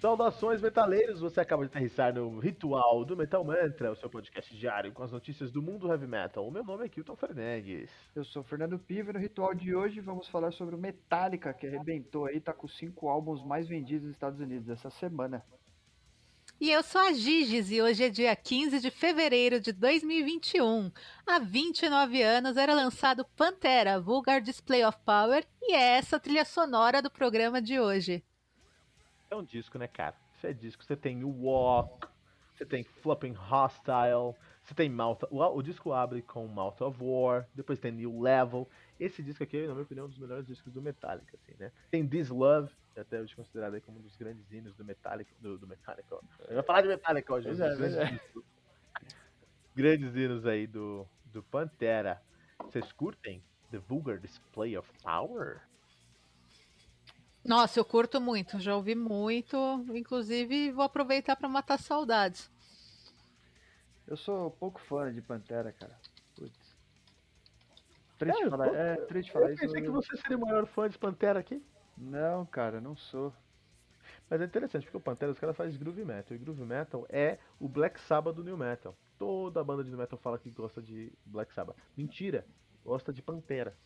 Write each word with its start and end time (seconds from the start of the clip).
Saudações, 0.00 0.62
metaleiros! 0.62 1.20
Você 1.20 1.42
acaba 1.42 1.62
de 1.62 1.68
aterrissar 1.68 2.14
no 2.14 2.38
Ritual 2.38 3.04
do 3.04 3.14
Metal 3.14 3.44
Mantra, 3.44 3.92
o 3.92 3.94
seu 3.94 4.08
podcast 4.08 4.56
diário 4.56 4.94
com 4.94 5.02
as 5.02 5.12
notícias 5.12 5.50
do 5.50 5.60
mundo 5.60 5.88
heavy 5.88 6.06
metal. 6.06 6.48
O 6.48 6.50
meu 6.50 6.64
nome 6.64 6.86
é 6.86 6.88
Kilton 6.88 7.14
Fernandes. 7.14 7.90
Eu 8.16 8.24
sou 8.24 8.40
o 8.40 8.44
Fernando 8.46 8.78
Piva 8.78 9.10
e 9.10 9.12
no 9.12 9.18
Ritual 9.18 9.54
de 9.54 9.74
hoje 9.74 10.00
vamos 10.00 10.26
falar 10.26 10.52
sobre 10.52 10.74
o 10.74 10.78
Metallica, 10.78 11.52
que 11.52 11.66
arrebentou 11.66 12.24
aí, 12.24 12.40
tá 12.40 12.54
com 12.54 12.66
cinco 12.66 13.10
álbuns 13.10 13.44
mais 13.44 13.68
vendidos 13.68 14.06
nos 14.06 14.14
Estados 14.14 14.40
Unidos 14.40 14.70
essa 14.70 14.88
semana. 14.88 15.44
E 16.58 16.70
eu 16.70 16.82
sou 16.82 17.02
a 17.02 17.12
Giges 17.12 17.70
e 17.70 17.82
hoje 17.82 18.04
é 18.04 18.08
dia 18.08 18.34
15 18.34 18.80
de 18.80 18.90
fevereiro 18.90 19.60
de 19.60 19.70
2021. 19.70 20.90
Há 21.26 21.38
29 21.40 22.22
anos 22.22 22.56
era 22.56 22.72
lançado 22.72 23.26
Pantera, 23.36 24.00
Vulgar 24.00 24.40
Display 24.40 24.82
of 24.82 24.96
Power, 25.04 25.46
e 25.60 25.74
é 25.74 25.98
essa 25.98 26.16
a 26.16 26.20
trilha 26.20 26.46
sonora 26.46 27.02
do 27.02 27.10
programa 27.10 27.60
de 27.60 27.78
hoje. 27.78 28.24
É 29.30 29.36
um 29.36 29.44
disco, 29.44 29.78
né, 29.78 29.86
cara? 29.86 30.16
Isso 30.36 30.46
é 30.46 30.52
disco. 30.52 30.82
Você 30.82 30.96
tem 30.96 31.22
o 31.22 31.30
Walk, 31.44 32.08
você 32.52 32.66
tem 32.66 32.82
Flopping 32.82 33.32
Hostile, 33.32 34.34
você 34.64 34.74
tem 34.74 34.90
Mouth. 34.90 35.20
O, 35.30 35.38
o, 35.38 35.62
disco 35.62 35.92
abre 35.92 36.20
com 36.20 36.48
Mouth 36.48 36.80
of 36.80 36.98
War, 37.00 37.48
depois 37.54 37.78
tem 37.78 37.92
New 37.92 38.20
Level. 38.20 38.68
Esse 38.98 39.22
disco 39.22 39.44
aqui, 39.44 39.66
na 39.66 39.72
minha 39.72 39.84
opinião, 39.84 40.04
é 40.04 40.06
um 40.06 40.10
dos 40.10 40.18
melhores 40.18 40.46
discos 40.46 40.72
do 40.72 40.82
Metallica, 40.82 41.38
assim, 41.40 41.54
né? 41.60 41.70
Tem 41.92 42.06
This 42.06 42.28
Love, 42.28 42.74
que 42.92 42.98
até 42.98 43.20
hoje 43.20 43.36
considerado 43.36 43.74
aí 43.74 43.80
como 43.80 43.98
um 43.98 44.02
dos 44.02 44.16
grandes 44.16 44.50
hinos 44.50 44.74
do 44.74 44.84
Metallica. 44.84 45.30
Do, 45.38 45.56
do 45.56 45.66
Metallica. 45.66 46.18
Eu 46.48 46.54
vou 46.54 46.62
falar 46.64 46.82
de 46.82 46.88
Metallica 46.88 47.32
hoje, 47.32 47.48
é, 47.48 47.54
grandes, 47.54 47.96
é. 47.96 48.20
grandes 49.76 50.16
hinos 50.16 50.44
aí 50.44 50.66
do, 50.66 51.06
do 51.26 51.40
Pantera. 51.44 52.20
Vocês 52.64 52.90
curtem 52.92 53.42
The 53.70 53.78
Vulgar 53.78 54.18
Display 54.18 54.76
of 54.76 54.90
Power? 55.04 55.62
Nossa, 57.44 57.80
eu 57.80 57.84
curto 57.84 58.20
muito, 58.20 58.60
já 58.60 58.76
ouvi 58.76 58.94
muito, 58.94 59.56
inclusive 59.94 60.70
vou 60.72 60.84
aproveitar 60.84 61.36
para 61.36 61.48
matar 61.48 61.78
saudades. 61.78 62.50
Eu 64.06 64.16
sou 64.16 64.50
pouco 64.50 64.80
fã 64.80 65.12
de 65.12 65.22
Pantera, 65.22 65.72
cara. 65.72 65.96
Putz. 66.34 66.76
Triste 68.18 68.42
é, 68.42 68.50
falar, 68.50 68.68
tô... 68.68 68.74
é 68.74 68.96
triste 69.06 69.32
falar 69.32 69.46
eu 69.46 69.54
isso. 69.54 69.62
Pensei 69.62 69.82
que 69.82 69.90
você 69.90 70.16
seria 70.16 70.36
o 70.36 70.40
maior 70.40 70.66
fã 70.66 70.88
de 70.88 70.98
Pantera 70.98 71.38
aqui? 71.40 71.64
Não, 71.96 72.44
cara, 72.44 72.80
não 72.80 72.96
sou. 72.96 73.32
Mas 74.28 74.40
é 74.40 74.44
interessante, 74.44 74.84
porque 74.84 74.96
o 74.96 75.00
Pantera, 75.00 75.32
os 75.32 75.38
caras 75.38 75.56
fazem 75.56 75.78
groove 75.78 76.04
metal. 76.04 76.36
E 76.36 76.38
groove 76.38 76.62
metal 76.62 77.06
é 77.08 77.38
o 77.58 77.68
Black 77.68 78.00
Sabbath 78.00 78.34
do 78.34 78.44
New 78.44 78.56
Metal. 78.56 78.94
Toda 79.18 79.60
a 79.60 79.64
banda 79.64 79.82
de 79.82 79.90
New 79.90 79.98
Metal 79.98 80.18
fala 80.18 80.38
que 80.38 80.50
gosta 80.50 80.80
de 80.80 81.12
Black 81.24 81.52
Sabbath. 81.52 81.76
Mentira, 81.96 82.44
gosta 82.84 83.12
de 83.12 83.22
Pantera. 83.22 83.76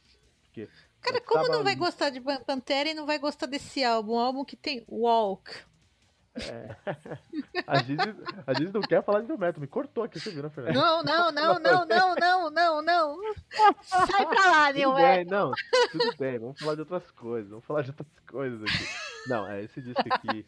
Porque 0.55 0.69
Cara, 1.00 1.20
como 1.20 1.48
não 1.48 1.64
vai 1.64 1.74
gostar 1.74 2.10
de 2.10 2.20
Pantera 2.20 2.88
e 2.88 2.94
não 2.94 3.05
vai 3.05 3.19
gostar 3.19 3.47
desse 3.47 3.83
álbum? 3.83 4.14
Um 4.14 4.19
álbum 4.19 4.44
que 4.44 4.56
tem 4.56 4.84
Walk. 4.88 5.52
É. 6.36 6.74
A 7.66 7.83
Giz, 7.83 7.98
a 8.46 8.55
Giz 8.55 8.72
não 8.72 8.80
quer 8.80 9.05
falar 9.05 9.20
de 9.20 9.28
meu 9.28 9.38
método, 9.38 9.61
me 9.61 9.66
cortou 9.69 10.02
aqui, 10.02 10.19
você 10.19 10.30
viu, 10.30 10.42
né, 10.42 10.50
Fernanda? 10.50 10.78
Não, 10.78 11.02
não, 11.02 11.30
não, 11.30 11.58
não, 11.61 11.86
não, 11.86 12.16
não, 12.16 12.50
não, 12.50 12.83
não. 12.83 13.34
Sai 13.84 14.27
pra 14.27 14.50
lá, 14.50 14.72
Tudo 14.72 14.94
bem, 14.94 15.24
não, 15.27 15.52
tudo 15.92 16.16
bem, 16.19 16.38
vamos 16.38 16.58
falar 16.58 16.74
de 16.74 16.80
outras 16.80 17.11
coisas, 17.12 17.50
vamos 17.50 17.64
falar 17.64 17.83
de 17.83 17.91
outras 17.91 18.08
coisas 18.27 18.62
aqui. 18.62 19.28
Não, 19.28 19.46
é 19.48 19.62
esse 19.62 19.80
disco 19.80 20.02
aqui. 20.11 20.44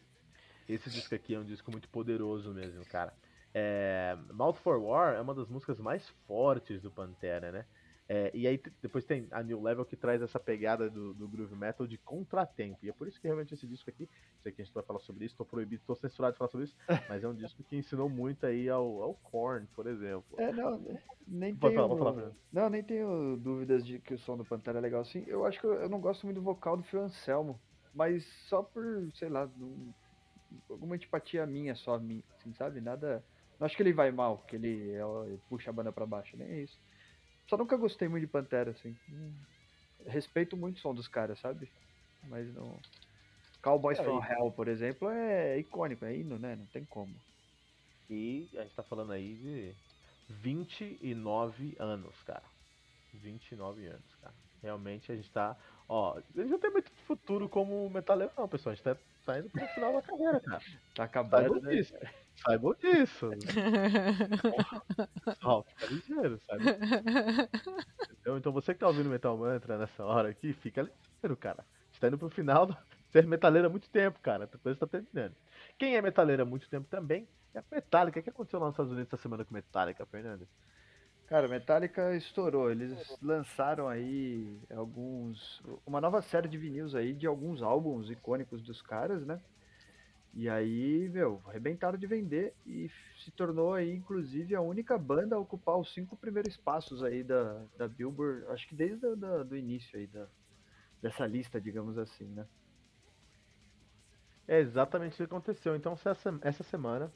Esse 0.67 0.89
disco 0.89 1.15
aqui 1.15 1.35
é 1.35 1.39
um 1.39 1.45
disco 1.45 1.71
muito 1.71 1.87
poderoso 1.87 2.53
mesmo, 2.53 2.85
cara. 2.85 3.13
É, 3.53 4.17
Mouth 4.33 4.57
for 4.57 4.77
War 4.77 5.15
é 5.15 5.21
uma 5.21 5.33
das 5.33 5.47
músicas 5.47 5.79
mais 5.79 6.09
fortes 6.27 6.81
do 6.81 6.91
Pantera, 6.91 7.49
né? 7.51 7.65
É, 8.09 8.31
e 8.33 8.47
aí 8.47 8.61
depois 8.81 9.03
tem 9.03 9.27
a 9.31 9.43
New 9.43 9.61
Level 9.61 9.83
que 9.83 9.97
traz 9.97 10.21
essa 10.21 10.39
pegada 10.39 10.89
do, 10.89 11.13
do 11.13 11.27
groove 11.27 11.55
metal 11.55 11.85
de 11.85 11.97
contratempo. 11.97 12.79
E 12.85 12.89
é 12.89 12.93
por 12.93 13.07
isso 13.07 13.19
que 13.19 13.27
realmente 13.27 13.53
esse 13.53 13.67
disco 13.67 13.89
aqui, 13.89 14.07
sei 14.41 14.51
que 14.51 14.61
a 14.61 14.65
gente 14.65 14.73
vai 14.73 14.83
falar 14.83 14.99
sobre 14.99 15.25
isso, 15.25 15.35
tô 15.35 15.43
proibido, 15.43 15.83
tô 15.85 15.93
censurado 15.93 16.33
de 16.33 16.37
falar 16.37 16.49
sobre 16.49 16.65
isso, 16.65 16.75
mas 17.09 17.23
é 17.23 17.27
um 17.27 17.33
disco 17.33 17.61
que 17.63 17.75
ensinou 17.75 18.07
muito 18.07 18.45
aí 18.45 18.69
ao, 18.69 19.01
ao 19.01 19.13
Korn, 19.15 19.67
por 19.75 19.87
exemplo. 19.87 20.39
É, 20.39 20.53
não, 20.53 20.79
nem 21.27 21.53
tenho, 21.53 21.73
falar, 21.73 21.97
falar, 21.97 22.31
não, 22.51 22.69
nem 22.69 22.81
tenho 22.81 23.35
dúvidas 23.37 23.85
de 23.85 23.99
que 23.99 24.13
o 24.13 24.19
som 24.19 24.37
do 24.37 24.45
Pantera 24.45 24.77
é 24.77 24.81
legal 24.81 25.01
assim. 25.01 25.25
Eu 25.27 25.45
acho 25.45 25.59
que 25.59 25.65
eu, 25.65 25.73
eu 25.73 25.89
não 25.89 25.99
gosto 25.99 26.25
muito 26.25 26.37
do 26.37 26.43
vocal 26.43 26.77
do 26.77 26.83
Phil 26.83 27.01
Anselmo, 27.01 27.59
mas 27.93 28.25
só 28.47 28.63
por, 28.63 29.09
sei 29.15 29.27
lá, 29.27 29.49
alguma 30.69 30.95
antipatia 30.95 31.45
minha 31.45 31.75
só, 31.75 31.95
assim, 31.95 32.23
sabe? 32.53 32.79
Nada. 32.79 33.21
Não 33.59 33.65
acho 33.65 33.75
que 33.75 33.83
ele 33.83 33.91
vai 33.91 34.11
mal, 34.11 34.37
que 34.47 34.55
ele, 34.55 34.91
ele 35.25 35.41
puxa 35.49 35.71
a 35.71 35.73
banda 35.73 35.91
para 35.91 36.05
baixo, 36.05 36.37
nem 36.37 36.47
é 36.47 36.61
isso. 36.61 36.79
Só 37.47 37.57
nunca 37.57 37.77
gostei 37.77 38.07
muito 38.07 38.25
de 38.25 38.31
Pantera, 38.31 38.71
assim. 38.71 38.95
Respeito 40.05 40.55
muito 40.57 40.77
o 40.77 40.79
som 40.79 40.93
dos 40.93 41.07
caras, 41.07 41.39
sabe? 41.39 41.69
Mas 42.23 42.53
não. 42.53 42.79
Cowboys 43.61 43.99
é, 43.99 44.03
from 44.03 44.23
Hell, 44.23 44.51
por 44.51 44.67
exemplo, 44.67 45.09
é 45.09 45.57
icônico, 45.57 46.05
é 46.05 46.15
hino, 46.15 46.37
né? 46.37 46.55
Não 46.55 46.65
tem 46.67 46.85
como. 46.85 47.13
E 48.09 48.49
a 48.55 48.61
gente 48.61 48.75
tá 48.75 48.83
falando 48.83 49.11
aí 49.11 49.35
de 49.35 49.75
29 50.29 51.75
anos, 51.79 52.15
cara. 52.23 52.43
29 53.13 53.87
anos, 53.87 54.15
cara. 54.21 54.35
Realmente 54.61 55.11
a 55.11 55.15
gente 55.15 55.29
tá. 55.31 55.55
Ó, 55.87 56.17
a 56.17 56.41
gente 56.41 56.49
não 56.49 56.59
tem 56.59 56.71
muito 56.71 56.91
futuro 57.05 57.47
como 57.47 57.89
metaleiro, 57.89 58.31
não, 58.37 58.47
pessoal. 58.47 58.73
A 58.73 58.75
gente 58.75 58.83
tá, 58.83 58.97
tá 59.27 59.39
indo 59.39 59.49
pro 59.49 59.67
final 59.67 59.93
da 59.93 60.01
carreira, 60.01 60.39
cara. 60.39 60.61
Tá 60.95 61.03
acabando. 61.03 61.61
Né? 61.61 61.81
Saibam 62.35 62.73
disso. 62.75 63.29
Pessoal, 65.25 65.63
fica 65.75 65.93
ligeiro, 65.93 66.39
sabe? 66.47 66.63
Então, 68.21 68.37
então 68.37 68.51
você 68.53 68.73
que 68.73 68.79
tá 68.79 68.87
ouvindo 68.87 69.09
Metal 69.09 69.37
Mantra 69.37 69.77
nessa 69.77 70.05
hora 70.05 70.29
aqui, 70.29 70.53
fica 70.53 70.81
ligeiro, 70.81 71.35
cara. 71.35 71.59
A 71.59 71.91
gente 71.91 71.99
tá 71.99 72.07
indo 72.07 72.17
pro 72.17 72.29
final 72.29 72.65
do... 72.65 72.77
ser 73.11 73.27
metaleiro 73.27 73.67
há 73.67 73.69
muito 73.69 73.89
tempo, 73.89 74.19
cara. 74.21 74.45
A 74.45 74.57
coisa 74.57 74.79
tá 74.79 74.87
terminando. 74.87 75.35
Quem 75.77 75.97
é 75.97 76.01
metaleiro 76.01 76.43
há 76.43 76.45
muito 76.45 76.69
tempo 76.69 76.87
também 76.87 77.27
é 77.53 77.59
a 77.59 77.63
Metallica. 77.69 78.19
O 78.19 78.23
que 78.23 78.29
aconteceu 78.29 78.59
lá 78.59 78.67
nos 78.67 78.75
Estados 78.75 78.91
Unidos 78.91 79.11
essa 79.11 79.21
semana 79.21 79.43
com 79.43 79.53
Metallica, 79.53 80.05
Fernando? 80.05 80.47
Cara, 81.27 81.47
Metallica 81.47 82.15
estourou. 82.15 82.71
Eles 82.71 83.17
lançaram 83.21 83.87
aí 83.87 84.57
alguns. 84.73 85.61
Uma 85.85 85.99
nova 85.99 86.21
série 86.21 86.47
de 86.47 86.57
vinis 86.57 86.95
aí 86.95 87.13
de 87.13 87.27
alguns 87.27 87.61
álbuns 87.61 88.09
icônicos 88.09 88.61
dos 88.63 88.81
caras, 88.81 89.25
né? 89.25 89.39
E 90.33 90.47
aí, 90.47 91.09
meu, 91.09 91.41
arrebentaram 91.47 91.97
de 91.97 92.07
vender 92.07 92.53
e 92.65 92.89
se 93.23 93.31
tornou 93.31 93.73
aí, 93.73 93.91
inclusive, 93.93 94.55
a 94.55 94.61
única 94.61 94.97
banda 94.97 95.35
a 95.35 95.39
ocupar 95.39 95.77
os 95.77 95.91
cinco 95.93 96.15
primeiros 96.15 96.53
espaços 96.53 97.03
aí 97.03 97.23
da, 97.23 97.61
da 97.75 97.87
Billboard, 97.87 98.45
acho 98.49 98.67
que 98.67 98.75
desde 98.75 99.03
o 99.05 99.55
início 99.55 99.97
aí 99.97 100.05
da, 100.05 100.27
dessa 101.01 101.25
lista, 101.25 101.59
digamos 101.59 101.97
assim, 101.97 102.25
né? 102.25 102.45
É 104.47 104.59
exatamente 104.59 105.15
o 105.15 105.17
que 105.17 105.23
aconteceu. 105.23 105.75
Então, 105.75 105.93
essa, 105.93 106.39
essa 106.41 106.63
semana, 106.63 107.11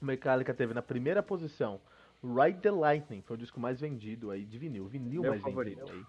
o 0.00 0.04
Metallica 0.04 0.54
teve 0.54 0.72
na 0.72 0.82
primeira 0.82 1.22
posição 1.22 1.80
Ride 2.22 2.60
the 2.60 2.70
Lightning, 2.70 3.22
foi 3.22 3.36
o 3.36 3.38
disco 3.38 3.58
mais 3.58 3.80
vendido 3.80 4.30
aí 4.30 4.44
de 4.44 4.58
vinil, 4.58 4.86
vinil 4.86 5.22
Meu 5.22 5.30
mais 5.32 5.42
favorito. 5.42 5.78
vendido 5.78 5.98
aí 5.98 6.06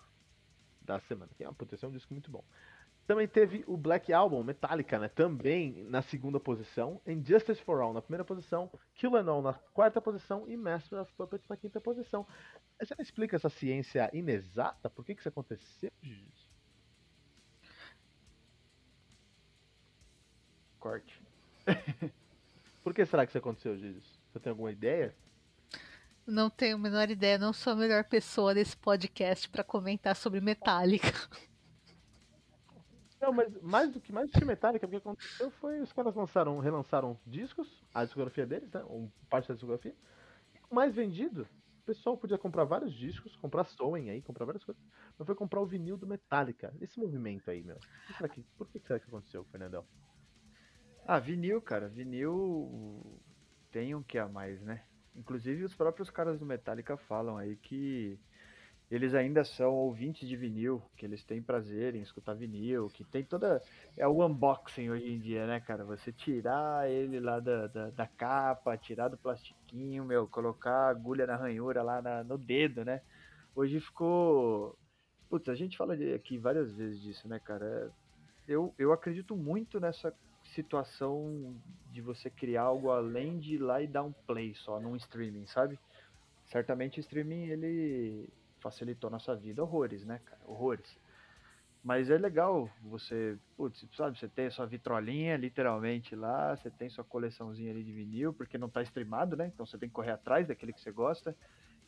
da 0.82 1.00
semana. 1.00 1.32
Que 1.36 1.44
é 1.44 1.48
uma 1.48 1.54
proteção, 1.54 1.88
é 1.88 1.92
um 1.92 1.96
disco 1.96 2.14
muito 2.14 2.30
bom. 2.30 2.44
Também 3.08 3.28
teve 3.28 3.64
o 3.68 3.76
Black 3.76 4.14
Album, 4.14 4.44
Metallica, 4.44 5.00
né? 5.00 5.10
Também 5.10 5.84
na 5.86 6.02
segunda 6.02 6.40
posição. 6.40 7.02
Injustice 7.06 7.62
for 7.62 7.82
All 7.82 7.94
na 7.94 8.02
primeira 8.02 8.24
posição. 8.24 8.72
Kill 8.94 9.16
and 9.18 9.30
All 9.30 9.42
na 9.42 9.54
quarta 9.74 10.00
posição. 10.00 10.48
E 10.48 10.56
Master 10.56 11.02
of 11.02 11.12
Puppets 11.14 11.48
na 11.50 11.58
quinta 11.58 11.82
posição. 11.82 12.26
Você 12.80 12.96
não 12.96 13.02
explica 13.02 13.36
essa 13.36 13.50
ciência 13.50 14.10
inexata? 14.14 14.90
Por 14.90 15.04
que, 15.04 15.16
que 15.16 15.20
isso 15.22 15.30
aconteceu, 15.30 15.92
Corte. 20.80 21.22
Por 22.84 22.94
que 22.94 23.06
será 23.06 23.26
que 23.26 23.32
isso 23.32 23.38
aconteceu, 23.38 23.78
Giz? 23.78 24.20
Você 24.32 24.40
tem 24.40 24.50
alguma 24.50 24.72
ideia? 24.72 25.16
Não 26.32 26.50
tenho 26.50 26.78
a 26.78 26.80
menor 26.80 27.12
ideia. 27.12 27.38
Não 27.38 27.52
sou 27.52 27.74
a 27.74 27.76
melhor 27.76 28.06
pessoa 28.06 28.54
desse 28.54 28.78
podcast 28.78 29.50
para 29.50 29.66
comentar 29.66 30.16
sobre 30.16 30.40
Metallica. 30.40 31.12
Não, 33.20 33.34
mas 33.34 33.62
mais 33.62 33.92
do 33.92 34.00
que 34.00 34.12
mais 34.12 34.32
do 34.32 34.40
que 34.40 34.46
Metallica, 34.46 34.88
o 34.88 34.90
que 34.90 34.96
aconteceu 34.96 35.52
foi 35.52 35.80
os 35.80 35.94
caras 35.94 36.16
lançaram, 36.16 36.58
relançaram 36.58 37.20
discos, 37.28 37.84
a 37.94 38.04
discografia 38.04 38.48
deles, 38.48 38.72
né? 38.72 38.84
Um, 38.86 39.12
parte 39.30 39.48
da 39.50 39.54
discografia. 39.54 39.94
O 40.72 40.74
mais 40.74 40.96
vendido, 40.96 41.48
o 41.82 41.84
pessoal 41.86 42.18
podia 42.18 42.40
comprar 42.40 42.64
vários 42.64 42.92
discos, 42.94 43.36
comprar 43.36 43.66
Soen 43.66 44.10
aí, 44.10 44.24
comprar 44.24 44.46
várias 44.46 44.64
coisas, 44.64 44.82
mas 45.20 45.26
foi 45.26 45.36
comprar 45.36 45.62
o 45.62 45.68
vinil 45.68 45.98
do 45.98 46.08
Metallica. 46.08 46.74
Esse 46.82 46.98
movimento 47.00 47.52
aí, 47.52 47.62
meu. 47.62 47.78
Que 48.18 48.30
que, 48.30 48.42
por 48.58 48.68
que 48.70 48.80
será 48.80 49.00
que 49.00 49.08
aconteceu, 49.08 49.44
Fernandão? 49.52 49.86
Ah, 51.06 51.20
vinil, 51.20 51.62
cara. 51.62 51.88
Vinil 51.88 53.22
tem 53.70 53.94
um 53.94 54.02
que 54.02 54.18
a 54.18 54.28
mais, 54.28 54.60
né? 54.64 54.84
Inclusive 55.16 55.64
os 55.64 55.76
próprios 55.76 56.10
caras 56.10 56.40
do 56.40 56.46
Metallica 56.46 56.96
falam 56.98 57.38
aí 57.38 57.56
que 57.56 58.18
eles 58.92 59.14
ainda 59.14 59.46
são 59.46 59.74
ouvintes 59.74 60.28
de 60.28 60.36
vinil, 60.36 60.84
que 60.98 61.06
eles 61.06 61.24
têm 61.24 61.42
prazer 61.42 61.96
em 61.96 62.02
escutar 62.02 62.34
vinil, 62.34 62.90
que 62.90 63.06
tem 63.06 63.24
toda. 63.24 63.62
É 63.96 64.06
o 64.06 64.26
unboxing 64.26 64.90
hoje 64.90 65.10
em 65.10 65.18
dia, 65.18 65.48
né, 65.48 65.62
cara? 65.62 65.86
Você 65.86 66.12
tirar 66.12 66.92
ele 66.92 67.18
lá 67.22 67.40
da, 67.40 67.68
da, 67.68 67.90
da 67.90 68.06
capa, 68.06 68.78
tirar 68.78 69.08
do 69.08 69.18
plastiquinho, 69.18 70.04
meu, 70.04 70.28
colocar 70.28 70.90
agulha 70.90 71.26
na 71.26 71.38
ranhura 71.38 71.82
lá 71.82 72.02
na, 72.02 72.22
no 72.22 72.38
dedo, 72.38 72.84
né? 72.84 73.02
Hoje 73.56 73.80
ficou. 73.80 74.78
Putz, 75.30 75.48
a 75.48 75.56
gente 75.56 75.78
fala 75.78 75.94
aqui 75.94 76.38
várias 76.38 76.74
vezes 76.74 77.02
disso, 77.02 77.30
né, 77.30 77.40
cara? 77.40 77.90
Eu, 78.46 78.76
eu 78.78 78.92
acredito 78.92 79.38
muito 79.38 79.80
nessa 79.80 80.14
situação 80.54 81.56
de 81.92 82.02
você 82.02 82.30
criar 82.30 82.64
algo 82.64 82.90
além 82.90 83.40
de 83.40 83.56
ir 83.56 83.60
lá 83.60 83.82
e 83.82 83.88
dar 83.88 84.04
um 84.04 84.12
play 84.12 84.54
só 84.56 84.80
num 84.80 84.96
streaming, 84.96 85.46
sabe? 85.46 85.80
Certamente 86.46 87.00
o 87.00 87.02
streaming 87.02 87.48
ele 87.48 88.30
facilitou 88.60 89.10
nossa 89.10 89.36
vida 89.36 89.64
horrores, 89.64 90.06
né, 90.06 90.20
cara? 90.26 90.42
Horrores. 90.46 91.00
Mas 91.84 92.12
é 92.12 92.18
legal 92.18 92.70
você, 92.84 93.38
putz, 93.58 93.84
sabe, 93.96 94.18
você 94.18 94.28
tem 94.28 94.46
a 94.46 94.52
sua 94.52 94.68
vitrolinha 94.68 95.36
literalmente 95.36 96.16
lá, 96.16 96.56
você 96.56 96.70
tem 96.70 96.90
sua 96.90 97.04
coleçãozinha 97.04 97.72
ali 97.72 97.84
de 97.84 97.92
vinil, 97.92 98.34
porque 98.34 98.58
não 98.58 98.70
tá 98.70 98.84
streamado, 98.84 99.36
né? 99.36 99.48
Então 99.48 99.66
você 99.66 99.78
tem 99.78 99.90
que 99.90 99.96
correr 99.96 100.12
atrás 100.12 100.48
daquele 100.48 100.74
que 100.74 100.82
você 100.82 100.92
gosta. 100.92 101.36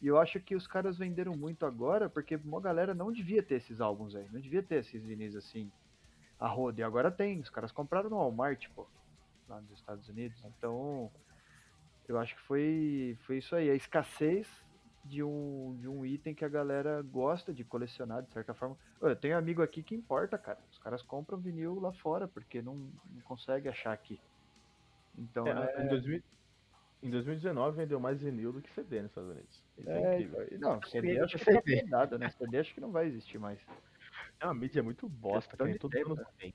E 0.01 0.07
eu 0.07 0.17
acho 0.17 0.39
que 0.39 0.55
os 0.55 0.65
caras 0.65 0.97
venderam 0.97 1.33
muito 1.37 1.65
agora, 1.65 2.09
porque 2.09 2.35
uma 2.43 2.59
galera 2.59 2.93
não 2.93 3.11
devia 3.11 3.43
ter 3.43 3.55
esses 3.55 3.79
álbuns 3.79 4.15
aí, 4.15 4.27
não 4.31 4.39
devia 4.41 4.63
ter 4.63 4.75
esses 4.75 5.03
vinis 5.03 5.35
assim, 5.35 5.71
a 6.43 6.47
roda. 6.47 6.81
E 6.81 6.83
agora 6.83 7.09
tem, 7.09 7.39
os 7.39 7.49
caras 7.49 7.71
compraram 7.71 8.09
no 8.09 8.17
Walmart, 8.17 8.67
pô, 8.75 8.85
lá 9.47 9.61
nos 9.61 9.71
Estados 9.71 10.09
Unidos. 10.09 10.43
Então, 10.45 11.09
eu 12.05 12.19
acho 12.19 12.35
que 12.35 12.41
foi, 12.41 13.17
foi 13.21 13.37
isso 13.37 13.55
aí, 13.55 13.69
a 13.69 13.75
escassez 13.75 14.45
de 15.05 15.23
um, 15.23 15.77
de 15.79 15.87
um 15.87 16.05
item 16.05 16.35
que 16.35 16.43
a 16.43 16.49
galera 16.49 17.01
gosta 17.01 17.53
de 17.53 17.63
colecionar, 17.63 18.23
de 18.23 18.31
certa 18.33 18.53
forma. 18.53 18.77
Eu 19.01 19.15
tenho 19.15 19.37
amigo 19.37 19.61
aqui 19.61 19.81
que 19.81 19.95
importa, 19.95 20.37
cara. 20.37 20.59
Os 20.69 20.77
caras 20.79 21.01
compram 21.01 21.37
vinil 21.37 21.79
lá 21.79 21.93
fora, 21.93 22.27
porque 22.27 22.61
não, 22.61 22.75
não 22.75 23.21
consegue 23.23 23.69
achar 23.69 23.93
aqui. 23.93 24.19
Então, 25.17 25.47
é, 25.47 25.75
é... 25.77 25.85
Em, 25.85 25.87
2000, 25.87 26.23
em 27.03 27.09
2019 27.09 27.77
vendeu 27.77 28.01
mais 28.01 28.21
vinil 28.21 28.51
do 28.51 28.61
que 28.61 28.69
CD 28.71 29.01
nos 29.01 29.11
Estados 29.11 29.31
Unidos. 29.31 29.63
Isso 29.77 29.89
é, 29.89 30.03
é 30.03 30.21
incrível. 30.21 30.59
Não, 30.59 30.81
CD 30.83 31.19
acho 31.21 31.37
que 31.37 31.45
CD. 31.45 31.83
Tá 31.83 31.87
nada, 31.87 32.17
né? 32.17 32.29
CD 32.31 32.57
acho 32.57 32.73
que 32.73 32.81
não 32.81 32.91
vai 32.91 33.05
existir 33.05 33.37
mais. 33.37 33.65
É 34.43 34.45
uma 34.45 34.53
mídia 34.53 34.83
muito 34.83 35.07
bosta, 35.07 35.55
todo 35.55 35.69
mundo 35.69 36.27
tem. 36.37 36.53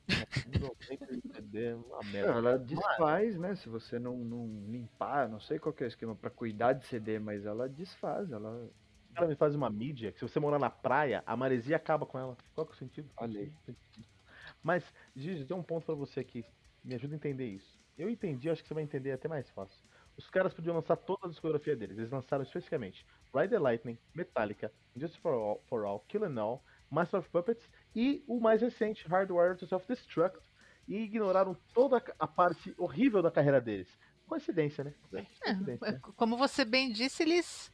CD, 1.33 1.73
uma 1.73 2.01
merda. 2.13 2.33
Ela 2.33 2.59
desfaz, 2.59 3.39
né? 3.39 3.55
Se 3.55 3.67
você 3.67 3.99
não, 3.99 4.15
não 4.19 4.47
limpar, 4.69 5.27
não 5.27 5.41
sei 5.41 5.59
qual 5.59 5.75
é 5.81 5.85
o 5.85 5.87
esquema 5.87 6.15
para 6.15 6.29
cuidar 6.29 6.75
de 6.75 6.85
CD, 6.85 7.19
mas 7.19 7.47
ela 7.47 7.67
desfaz, 7.67 8.31
ela 8.31 8.71
ela 9.17 9.27
me 9.27 9.35
faz 9.35 9.55
uma 9.55 9.71
mídia 9.71 10.13
que 10.13 10.19
se 10.19 10.29
você 10.29 10.39
morar 10.39 10.59
na 10.59 10.69
praia, 10.69 11.23
a 11.25 11.35
maresia 11.35 11.77
acaba 11.77 12.05
com 12.05 12.19
ela. 12.19 12.37
Qual 12.55 12.67
que 12.67 12.75
é 12.75 12.77
o 12.77 12.79
sentido? 12.79 13.09
Olha 13.17 13.41
aí. 13.41 13.53
Mas, 14.63 14.85
Gigi, 15.17 15.47
tem 15.47 15.57
um 15.57 15.63
ponto 15.63 15.87
para 15.87 15.95
você 15.95 16.21
aqui. 16.21 16.45
Me 16.85 16.95
ajuda 16.95 17.15
a 17.15 17.17
entender 17.17 17.47
isso. 17.47 17.81
Eu 17.97 18.11
entendi, 18.11 18.51
acho 18.51 18.63
que 18.63 18.69
você 18.69 18.75
vai 18.75 18.83
entender 18.83 19.13
até 19.13 19.29
mais 19.29 19.49
fácil. 19.51 19.83
Os 20.17 20.29
caras 20.29 20.53
podiam 20.53 20.75
lançar 20.75 20.97
toda 20.97 21.27
a 21.27 21.29
discografia 21.29 21.75
deles. 21.75 21.97
Eles 21.97 22.11
lançaram 22.11 22.43
especificamente 22.43 23.07
Ride 23.35 23.51
the 23.51 23.59
Lightning, 23.59 23.99
Metallica, 24.15 24.73
Just 24.97 25.17
for 25.21 25.33
All, 25.33 25.63
for 25.69 25.85
All 25.85 26.05
Kill 26.09 26.25
and 26.25 26.41
All, 26.41 26.63
Master 26.91 27.21
of 27.21 27.29
Puppets 27.31 27.69
e 27.99 28.23
o 28.29 28.39
mais 28.39 28.63
recente, 28.63 29.09
Hardware 29.09 29.57
to 29.57 29.67
Self-Destruct, 29.67 30.39
e 30.87 30.99
ignoraram 30.99 31.57
toda 31.75 32.01
a 32.17 32.29
parte 32.29 32.73
horrível 32.79 33.21
da 33.21 33.29
carreira 33.29 33.61
deles. 33.61 33.89
Coincidência, 34.25 34.85
né? 34.85 34.95
É, 35.13 35.25
Coincidência, 35.25 35.93
né? 35.93 36.01
Como 36.15 36.37
você 36.37 36.65
bem 36.65 36.93
disse, 36.93 37.25
eles 37.25 37.73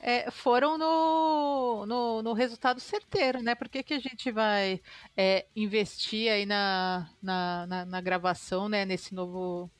é, 0.00 0.30
foram 0.30 0.78
no, 0.78 1.84
no, 1.84 2.22
no, 2.22 2.32
resultado 2.32 2.80
certeiro, 2.80 3.42
né? 3.42 3.54
Por 3.54 3.68
que, 3.68 3.82
que 3.82 3.92
a 3.92 3.98
gente 3.98 4.32
vai 4.32 4.80
é, 5.14 5.44
investir 5.54 6.32
aí 6.32 6.46
na, 6.46 7.10
na, 7.22 7.66
na, 7.66 7.84
na, 7.84 8.00
gravação, 8.00 8.70
né? 8.70 8.86
Nesse 8.86 9.14
novo 9.14 9.70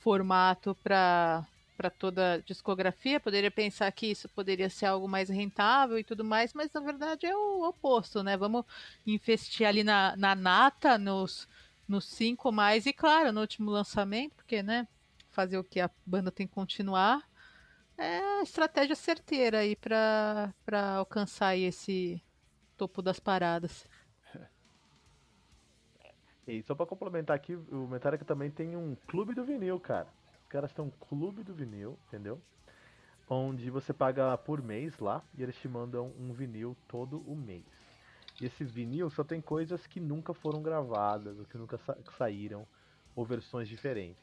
formato 0.00 0.76
para 0.82 1.46
para 1.76 1.90
toda 1.90 2.34
a 2.34 2.38
discografia, 2.38 3.20
poderia 3.20 3.50
pensar 3.50 3.90
que 3.92 4.06
isso 4.06 4.28
poderia 4.28 4.70
ser 4.70 4.86
algo 4.86 5.08
mais 5.08 5.28
rentável 5.28 5.98
e 5.98 6.04
tudo 6.04 6.24
mais, 6.24 6.54
mas 6.54 6.72
na 6.72 6.80
verdade 6.80 7.26
é 7.26 7.36
o 7.36 7.68
oposto, 7.68 8.22
né? 8.22 8.36
Vamos 8.36 8.64
investir 9.06 9.66
ali 9.66 9.84
na, 9.84 10.16
na 10.16 10.34
nata, 10.34 10.96
nos, 10.96 11.48
nos 11.86 12.04
cinco 12.04 12.50
mais, 12.52 12.86
e 12.86 12.92
claro, 12.92 13.32
no 13.32 13.40
último 13.40 13.70
lançamento, 13.70 14.34
porque, 14.36 14.62
né? 14.62 14.86
Fazer 15.30 15.58
o 15.58 15.64
que 15.64 15.80
a 15.80 15.90
banda 16.06 16.30
tem 16.30 16.46
que 16.46 16.54
continuar. 16.54 17.22
É 17.98 18.42
estratégia 18.42 18.96
certeira 18.96 19.58
aí 19.58 19.76
para 19.76 20.52
alcançar 20.96 21.56
esse 21.56 22.22
topo 22.76 23.02
das 23.02 23.20
paradas. 23.20 23.86
E 26.46 26.62
só 26.62 26.74
para 26.74 26.84
complementar 26.84 27.34
aqui, 27.34 27.54
o 27.54 27.88
Metallica 27.88 28.22
também 28.22 28.50
tem 28.50 28.76
um 28.76 28.94
clube 29.06 29.34
do 29.34 29.44
vinil, 29.44 29.80
cara 29.80 30.06
caras 30.54 30.72
têm 30.72 30.84
um 30.84 30.90
clube 31.08 31.42
do 31.42 31.52
vinil, 31.52 31.98
entendeu? 32.06 32.40
Onde 33.28 33.68
você 33.70 33.92
paga 33.92 34.38
por 34.38 34.62
mês 34.62 34.96
lá 35.00 35.20
e 35.36 35.42
eles 35.42 35.56
te 35.56 35.66
mandam 35.66 36.12
um 36.16 36.32
vinil 36.32 36.76
todo 36.86 37.18
o 37.28 37.34
mês. 37.34 37.64
E 38.40 38.46
esse 38.46 38.62
vinil 38.62 39.10
só 39.10 39.24
tem 39.24 39.40
coisas 39.40 39.84
que 39.88 39.98
nunca 39.98 40.32
foram 40.32 40.62
gravadas, 40.62 41.36
ou 41.40 41.44
que 41.44 41.58
nunca 41.58 41.76
sa 41.78 41.96
saíram, 42.16 42.64
ou 43.16 43.24
versões 43.24 43.68
diferentes. 43.68 44.22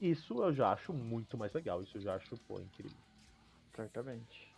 Isso 0.00 0.42
eu 0.42 0.54
já 0.54 0.72
acho 0.72 0.90
muito 0.90 1.36
mais 1.36 1.52
legal, 1.52 1.82
isso 1.82 1.98
eu 1.98 2.02
já 2.02 2.14
acho, 2.14 2.34
pô, 2.48 2.58
incrível. 2.58 2.96
Certamente. 3.76 4.51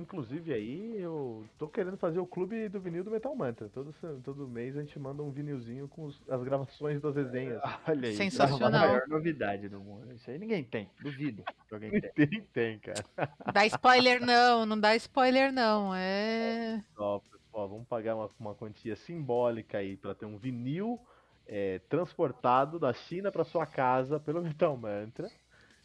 Inclusive 0.00 0.52
aí, 0.52 1.00
eu 1.00 1.44
tô 1.58 1.68
querendo 1.68 1.96
fazer 1.96 2.18
o 2.18 2.26
clube 2.26 2.68
do 2.68 2.80
vinil 2.80 3.04
do 3.04 3.10
Metal 3.10 3.34
Mantra. 3.34 3.68
Todo, 3.68 3.94
todo 4.24 4.48
mês 4.48 4.76
a 4.76 4.80
gente 4.80 4.98
manda 4.98 5.22
um 5.22 5.30
vinilzinho 5.30 5.86
com 5.88 6.04
os, 6.04 6.20
as 6.28 6.42
gravações 6.42 7.00
das 7.00 7.14
resenhas. 7.14 7.60
Olha 7.86 8.08
aí, 8.08 8.16
Sensacional. 8.16 8.82
É 8.82 8.84
a 8.84 8.88
maior 8.88 9.08
novidade 9.08 9.68
do 9.68 9.80
mundo. 9.80 10.12
Isso 10.12 10.30
aí 10.30 10.38
ninguém 10.38 10.64
tem. 10.64 10.88
Duvido 11.00 11.44
alguém 11.74 11.90
tem. 11.90 12.10
Ninguém 12.16 12.42
tem, 12.52 12.78
cara. 12.78 13.04
Dá 13.52 13.66
spoiler 13.66 14.24
não, 14.24 14.66
não 14.66 14.78
dá 14.78 14.94
spoiler 14.96 15.52
não. 15.52 15.94
É. 15.94 16.82
Ó, 16.96 17.20
pessoal, 17.20 17.68
vamos 17.68 17.86
pagar 17.86 18.16
uma, 18.16 18.30
uma 18.38 18.54
quantia 18.54 18.96
simbólica 18.96 19.78
aí 19.78 19.96
para 19.96 20.14
ter 20.14 20.26
um 20.26 20.36
vinil 20.36 21.00
é, 21.46 21.80
transportado 21.88 22.78
da 22.78 22.92
China 22.92 23.30
para 23.30 23.44
sua 23.44 23.66
casa 23.66 24.18
pelo 24.18 24.42
Metal 24.42 24.76
Mantra 24.76 25.30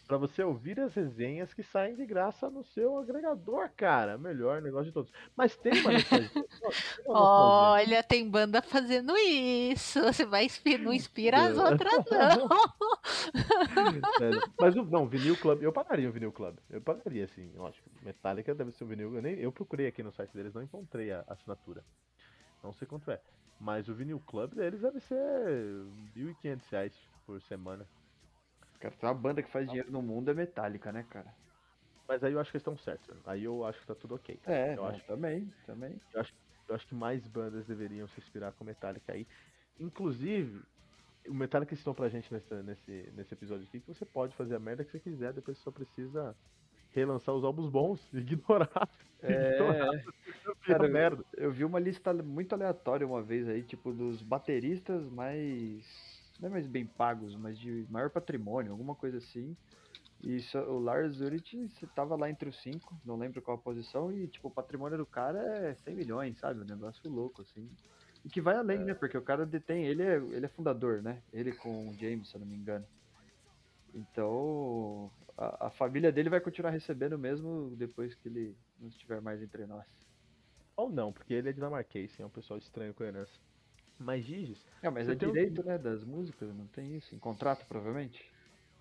para 0.07 0.17
você 0.17 0.43
ouvir 0.43 0.79
as 0.79 0.93
resenhas 0.93 1.53
que 1.53 1.63
saem 1.63 1.95
de 1.95 2.05
graça 2.05 2.49
no 2.49 2.63
seu 2.63 2.97
agregador, 2.99 3.69
cara. 3.75 4.17
Melhor 4.17 4.61
negócio 4.61 4.85
de 4.85 4.91
todos. 4.91 5.11
Mas 5.35 5.57
tem 5.57 5.73
uma 5.81 5.91
Olha, 7.07 8.03
tem 8.03 8.29
banda 8.29 8.61
fazendo 8.61 9.15
isso. 9.17 10.01
Você 10.01 10.25
vai 10.25 10.47
não 10.79 10.93
inspira 10.93 11.47
as 11.47 11.57
outras, 11.57 11.93
não. 12.11 12.49
Mas 14.59 14.75
não, 14.75 15.07
vinil 15.07 15.35
club, 15.37 15.61
eu 15.63 15.73
pagaria 15.73 16.09
o 16.09 16.11
vinil 16.11 16.31
club. 16.31 16.55
Eu 16.69 16.81
pagaria, 16.81 17.25
assim, 17.25 17.51
lógico. 17.55 17.89
Metallica 18.03 18.53
deve 18.53 18.71
ser 18.71 18.83
o 18.83 18.87
vinil. 18.87 19.15
Eu, 19.15 19.21
nem, 19.21 19.35
eu 19.35 19.51
procurei 19.51 19.87
aqui 19.87 20.03
no 20.03 20.11
site 20.11 20.33
deles, 20.33 20.53
não 20.53 20.61
encontrei 20.61 21.11
a 21.11 21.23
assinatura. 21.27 21.83
Não 22.63 22.73
sei 22.73 22.87
quanto 22.87 23.09
é. 23.11 23.19
Mas 23.59 23.87
o 23.87 23.93
vinil 23.93 24.21
club 24.27 24.53
deles 24.53 24.81
deve 24.81 24.99
ser 24.99 25.15
R$ 26.15 26.35
1.500 26.43 26.91
por 27.25 27.41
semana. 27.41 27.87
Cara, 28.79 28.93
se 28.95 29.05
uma 29.05 29.13
banda 29.13 29.41
que 29.41 29.49
faz 29.49 29.67
dinheiro 29.67 29.91
no 29.91 30.01
mundo 30.01 30.29
é 30.29 30.33
metálica, 30.33 30.91
né, 30.91 31.05
cara? 31.09 31.33
Mas 32.07 32.23
aí 32.23 32.33
eu 32.33 32.39
acho 32.39 32.51
que 32.51 32.57
eles 32.57 32.61
estão 32.61 32.77
certos. 32.77 33.15
Aí 33.25 33.43
eu 33.43 33.65
acho 33.65 33.79
que 33.79 33.87
tá 33.87 33.95
tudo 33.95 34.15
ok. 34.15 34.39
É, 34.45 34.75
eu 34.75 34.85
acho 34.85 35.03
também, 35.05 35.51
também. 35.65 35.99
Eu 36.13 36.21
acho, 36.21 36.33
eu 36.67 36.75
acho 36.75 36.87
que 36.87 36.95
mais 36.95 37.25
bandas 37.27 37.65
deveriam 37.65 38.07
se 38.07 38.19
inspirar 38.19 38.51
com 38.53 38.63
Metallica 38.63 39.13
aí. 39.13 39.27
Inclusive, 39.79 40.61
o 41.27 41.33
Metallica 41.33 41.73
ensinou 41.73 41.95
pra 41.95 42.09
gente 42.09 42.31
nesse, 42.31 42.53
nesse, 42.63 43.11
nesse 43.15 43.33
episódio 43.33 43.65
aqui 43.67 43.79
que 43.79 43.87
você 43.87 44.05
pode 44.05 44.35
fazer 44.35 44.55
a 44.55 44.59
merda 44.59 44.83
que 44.83 44.91
você 44.91 44.99
quiser, 44.99 45.33
depois 45.33 45.57
você 45.57 45.63
só 45.63 45.71
precisa 45.71 46.35
relançar 46.91 47.33
os 47.35 47.43
álbuns 47.43 47.69
bons 47.69 48.07
e 48.13 48.17
ignorar. 48.21 48.89
É, 49.21 49.55
ignorar, 49.55 49.91
cara, 50.65 50.87
merda. 50.87 51.25
Eu, 51.33 51.45
eu 51.45 51.51
vi 51.51 51.65
uma 51.65 51.79
lista 51.79 52.13
muito 52.13 52.53
aleatória 52.53 53.05
uma 53.05 53.21
vez 53.21 53.47
aí, 53.47 53.63
tipo, 53.63 53.91
dos 53.91 54.21
bateristas 54.21 55.09
mais 55.09 56.24
não 56.39 56.49
é 56.49 56.51
mais 56.51 56.67
bem 56.67 56.85
pagos, 56.85 57.35
mas 57.35 57.57
de 57.57 57.85
maior 57.89 58.09
patrimônio, 58.09 58.71
alguma 58.71 58.95
coisa 58.95 59.17
assim. 59.17 59.55
E 60.23 60.37
isso, 60.37 60.57
o 60.57 60.79
Lars 60.79 61.19
Ulrich 61.19 61.69
estava 61.81 62.15
lá 62.15 62.29
entre 62.29 62.49
os 62.49 62.61
cinco, 62.61 62.99
não 63.05 63.15
lembro 63.15 63.41
qual 63.41 63.57
a 63.57 63.61
posição, 63.61 64.11
e 64.11 64.27
tipo, 64.27 64.47
o 64.47 64.51
patrimônio 64.51 64.97
do 64.97 65.05
cara 65.05 65.39
é 65.39 65.75
100 65.75 65.95
milhões, 65.95 66.39
sabe? 66.39 66.61
Um 66.61 66.65
negócio 66.65 67.09
louco, 67.09 67.41
assim. 67.41 67.69
E 68.23 68.29
que 68.29 68.41
vai 68.41 68.55
além, 68.55 68.81
é. 68.81 68.85
né? 68.85 68.93
Porque 68.93 69.17
o 69.17 69.21
cara 69.21 69.45
detém, 69.45 69.85
ele 69.85 70.01
é, 70.01 70.15
ele 70.15 70.45
é 70.45 70.49
fundador, 70.49 71.01
né? 71.01 71.21
Ele 71.31 71.51
com 71.51 71.89
o 71.89 71.93
James, 71.93 72.29
se 72.29 72.35
eu 72.35 72.39
não 72.39 72.47
me 72.47 72.55
engano. 72.55 72.85
Então, 73.93 75.11
a, 75.37 75.67
a, 75.67 75.69
família 75.69 76.11
dele 76.11 76.29
vai 76.29 76.41
continuar 76.41 76.71
recebendo 76.71 77.17
mesmo 77.17 77.75
depois 77.77 78.13
que 78.15 78.27
ele 78.27 78.57
não 78.79 78.89
estiver 78.89 79.21
mais 79.21 79.41
entre 79.41 79.65
nós. 79.65 79.85
Ou 80.75 80.89
não, 80.89 81.13
porque 81.13 81.33
ele 81.33 81.49
é 81.49 81.53
dinamarquês, 81.53 82.19
é 82.19 82.25
um 82.25 82.29
pessoal 82.29 82.57
estranho 82.57 82.93
com 82.93 83.03
herança. 83.03 83.39
Mas 83.99 84.25
Giges. 84.25 84.63
É, 84.81 84.89
mas 84.89 85.07
é 85.07 85.15
direito, 85.15 85.61
um... 85.61 85.65
né, 85.65 85.77
das 85.77 86.03
músicas, 86.03 86.53
não 86.53 86.67
tem 86.67 86.97
isso? 86.97 87.15
Em 87.15 87.19
contrato, 87.19 87.65
provavelmente? 87.65 88.23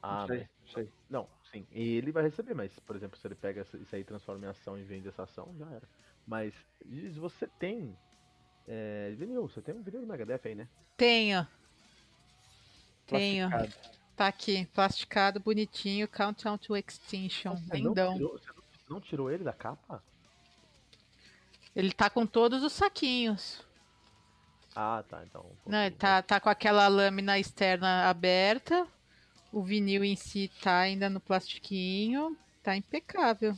Ah, 0.03 0.21
não 0.21 0.27
sei, 0.27 0.39
mas... 0.39 0.73
sei. 0.73 0.89
Não, 1.09 1.29
sim. 1.51 1.67
E 1.73 1.97
ele 1.97 2.13
vai 2.13 2.25
receber, 2.25 2.55
mas, 2.55 2.79
por 2.81 2.97
exemplo, 2.97 3.19
se 3.19 3.27
ele 3.27 3.35
pega 3.35 3.67
isso 3.81 3.95
aí, 3.95 4.05
transforma 4.05 4.45
em 4.47 4.49
ação 4.49 4.79
e 4.79 4.83
vende 4.83 5.09
essa 5.09 5.23
ação, 5.23 5.55
já 5.59 5.71
era. 5.71 5.89
Mas, 6.27 6.55
Giges, 6.85 7.17
você 7.17 7.47
tem. 7.47 7.97
É, 8.67 9.15
vinil, 9.17 9.47
você 9.47 9.61
tem 9.61 9.75
um 9.75 9.83
vinil 9.83 10.01
do 10.01 10.07
Megadeth 10.07 10.41
aí, 10.45 10.55
né? 10.55 10.69
Tenho. 10.97 11.47
Tenho. 13.07 13.51
Tá 14.17 14.29
aqui, 14.29 14.67
plasticado, 14.67 15.41
bonitinho, 15.41 16.09
Countdown 16.09 16.57
to 16.57 16.77
Extinction. 16.77 17.57
Você 17.57 17.77
lindão. 17.77 18.11
Não 18.11 18.17
tirou, 18.17 18.39
você 18.39 18.53
não 18.89 19.01
tirou 19.01 19.31
ele 19.31 19.45
da 19.45 19.53
capa? 19.53 20.03
Ele 21.75 21.93
tá 21.93 22.09
com 22.09 22.25
todos 22.25 22.63
os 22.63 22.73
saquinhos. 22.73 23.61
Ah, 24.75 25.05
tá. 25.09 25.23
Então. 25.25 25.47
Um 25.67 25.71
Não, 25.71 25.91
tá, 25.93 26.23
tá 26.23 26.41
com 26.41 26.49
aquela 26.49 26.89
lâmina 26.89 27.39
externa 27.39 28.09
aberta. 28.09 28.87
O 29.53 29.63
vinil 29.63 30.03
em 30.03 30.17
si 30.17 30.51
tá 30.63 30.81
ainda 30.81 31.09
no 31.09 31.21
plastiquinho. 31.21 32.37
Tá 32.63 32.77
impecável. 32.77 33.57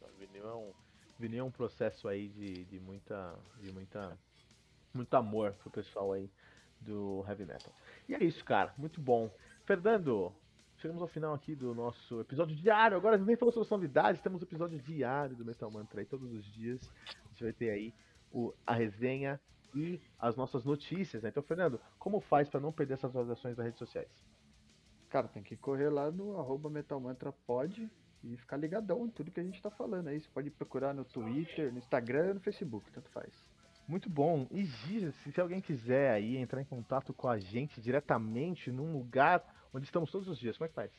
O 0.00 0.18
vinil 0.18 0.48
é 0.48 0.54
um, 0.54 0.72
vinil 1.18 1.40
é 1.40 1.44
um 1.44 1.50
processo 1.50 2.08
aí 2.08 2.28
de, 2.28 2.64
de 2.64 2.78
muita. 2.78 3.34
de 3.60 3.72
muita. 3.72 4.16
muito 4.94 5.14
amor 5.14 5.52
pro 5.54 5.70
pessoal 5.70 6.12
aí 6.12 6.30
do 6.80 7.24
heavy 7.26 7.44
metal. 7.44 7.72
E 8.08 8.14
é 8.14 8.22
isso, 8.22 8.44
cara. 8.44 8.72
Muito 8.78 9.00
bom. 9.00 9.28
Fernando, 9.64 10.32
chegamos 10.78 11.02
ao 11.02 11.08
final 11.08 11.34
aqui 11.34 11.56
do 11.56 11.74
nosso 11.74 12.20
episódio 12.20 12.54
diário. 12.54 12.96
Agora 12.96 13.18
nem 13.18 13.34
falou 13.34 13.52
sobre 13.52 13.66
as 13.66 13.70
novidades, 13.70 14.22
temos 14.22 14.40
o 14.40 14.44
episódio 14.44 14.78
diário 14.78 15.34
do 15.34 15.44
Metal 15.44 15.70
Mantra 15.70 16.00
aí 16.00 16.06
todos 16.06 16.32
os 16.32 16.44
dias. 16.52 16.92
A 17.24 17.28
gente 17.30 17.42
vai 17.42 17.52
ter 17.52 17.70
aí 17.70 17.92
o, 18.32 18.54
a 18.64 18.74
resenha 18.74 19.40
e 19.74 20.00
as 20.18 20.36
nossas 20.36 20.64
notícias. 20.64 21.22
Né? 21.22 21.28
Então, 21.28 21.42
Fernando, 21.42 21.80
como 21.98 22.20
faz 22.20 22.48
para 22.48 22.60
não 22.60 22.72
perder 22.72 22.94
essas 22.94 23.10
atualizações 23.10 23.56
das 23.56 23.66
redes 23.66 23.78
sociais? 23.78 24.08
Cara, 25.08 25.28
tem 25.28 25.42
que 25.42 25.56
correr 25.56 25.88
lá 25.88 26.10
no 26.10 26.38
arroba 26.38 26.68
metalmantrapod 26.68 27.90
e 28.24 28.36
ficar 28.36 28.56
ligadão 28.56 29.06
em 29.06 29.10
tudo 29.10 29.30
que 29.30 29.40
a 29.40 29.44
gente 29.44 29.62
tá 29.62 29.70
falando 29.70 30.08
aí. 30.08 30.20
Você 30.20 30.28
pode 30.32 30.50
procurar 30.50 30.92
no 30.92 31.04
Twitter, 31.04 31.72
no 31.72 31.78
Instagram, 31.78 32.34
no 32.34 32.40
Facebook, 32.40 32.90
tanto 32.90 33.08
faz. 33.10 33.32
Muito 33.86 34.10
bom. 34.10 34.48
E 34.50 34.64
Giza, 34.64 35.12
se 35.12 35.40
alguém 35.40 35.60
quiser 35.60 36.10
aí 36.10 36.36
entrar 36.36 36.60
em 36.60 36.64
contato 36.64 37.14
com 37.14 37.28
a 37.28 37.38
gente 37.38 37.80
diretamente 37.80 38.70
num 38.70 38.92
lugar 38.92 39.44
onde 39.72 39.84
estamos 39.84 40.10
todos 40.10 40.26
os 40.26 40.38
dias, 40.38 40.56
como 40.56 40.66
é 40.66 40.68
que 40.68 40.74
faz? 40.74 40.90